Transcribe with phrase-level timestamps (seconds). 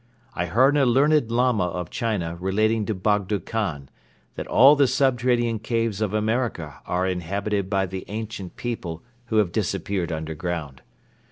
[0.33, 3.87] I heard a learned Lama of China relating to Bogdo Khan
[4.33, 9.51] that all the subterranean caves of America are inhabited by the ancient people who have
[9.51, 10.81] disappeared underground.